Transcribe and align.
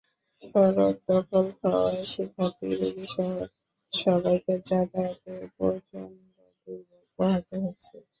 সড়ক 0.43 0.95
দখল 1.07 1.45
হওয়ায় 1.61 2.03
শিক্ষার্থী, 2.13 2.67
রোগীসহ 2.81 3.31
সবাইকে 3.93 4.53
যাতায়াতে 4.67 5.33
প্রচণ্ড 5.55 6.19
দুর্ভোগ 6.63 6.81
পোহাতে 7.19 7.55
হচ্ছে। 7.63 7.95